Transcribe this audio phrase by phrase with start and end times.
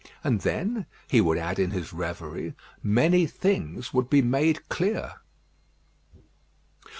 [0.23, 5.17] And then, he would add in his reverie, many things would be made clear.